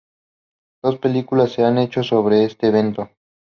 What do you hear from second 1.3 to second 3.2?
se han hecho sobre este evento.